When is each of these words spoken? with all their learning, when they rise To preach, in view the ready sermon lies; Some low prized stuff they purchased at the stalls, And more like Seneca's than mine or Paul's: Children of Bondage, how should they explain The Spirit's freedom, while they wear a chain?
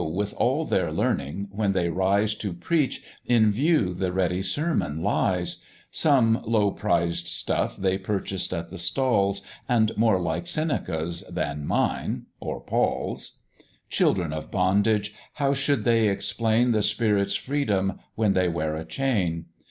with 0.15 0.33
all 0.37 0.65
their 0.65 0.91
learning, 0.91 1.47
when 1.51 1.73
they 1.73 1.87
rise 1.87 2.33
To 2.33 2.53
preach, 2.53 3.03
in 3.23 3.51
view 3.51 3.93
the 3.93 4.11
ready 4.11 4.41
sermon 4.41 5.03
lies; 5.03 5.63
Some 5.91 6.41
low 6.43 6.71
prized 6.71 7.27
stuff 7.27 7.77
they 7.77 7.99
purchased 7.99 8.51
at 8.51 8.69
the 8.69 8.79
stalls, 8.79 9.43
And 9.69 9.95
more 9.97 10.19
like 10.19 10.47
Seneca's 10.47 11.23
than 11.29 11.67
mine 11.67 12.25
or 12.39 12.61
Paul's: 12.61 13.41
Children 13.91 14.33
of 14.33 14.49
Bondage, 14.49 15.13
how 15.33 15.53
should 15.53 15.83
they 15.83 16.07
explain 16.09 16.71
The 16.71 16.81
Spirit's 16.81 17.35
freedom, 17.35 17.99
while 18.15 18.31
they 18.31 18.47
wear 18.49 18.75
a 18.75 18.85
chain? 18.85 19.45